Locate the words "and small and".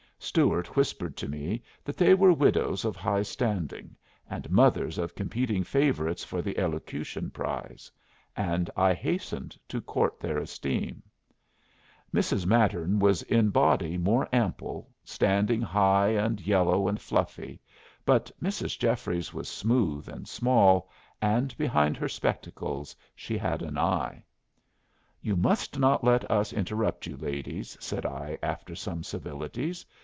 20.07-21.57